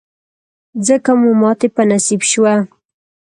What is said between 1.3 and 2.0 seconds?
ماتې په